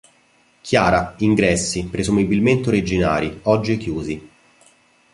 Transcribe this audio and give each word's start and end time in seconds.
Chiara, 0.61 1.13
ingressi 1.19 1.85
presumibilmente 1.91 2.69
originari, 2.69 3.39
oggi 3.43 3.77
chiusi. 3.77 4.29